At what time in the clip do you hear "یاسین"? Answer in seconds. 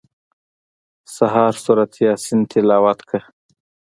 2.05-2.39